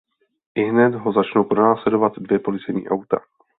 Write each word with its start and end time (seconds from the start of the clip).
Ihned 0.55 0.95
ho 1.01 1.11
začnou 1.13 1.43
pronásledovat 1.43 2.13
dvě 2.19 2.39
policejní 2.39 2.89
auta. 2.89 3.19